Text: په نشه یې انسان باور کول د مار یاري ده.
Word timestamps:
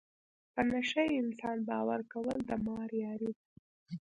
په 0.53 0.61
نشه 0.71 1.01
یې 1.09 1.13
انسان 1.23 1.57
باور 1.69 2.01
کول 2.11 2.29
د 2.49 2.51
مار 2.65 2.89
یاري 3.03 3.29
ده. 3.37 3.41